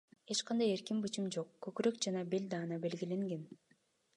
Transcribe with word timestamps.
Эч 0.35 0.39
кандай 0.47 0.71
эркин 0.77 1.01
бычым 1.03 1.27
жок, 1.35 1.51
көкүрөк 1.67 1.99
жана 2.07 2.25
бел 2.33 2.49
даана 2.55 2.81
белгиленген. 2.87 3.45